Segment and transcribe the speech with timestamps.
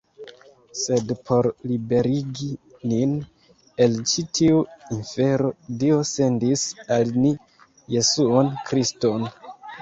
[0.83, 2.47] Sed por liberigi
[2.93, 3.13] nin
[3.85, 4.63] el ĉi tiu
[4.97, 5.51] infero,
[5.85, 6.65] Dio sendis
[6.97, 7.35] al ni
[7.99, 9.31] Jesuon Kriston.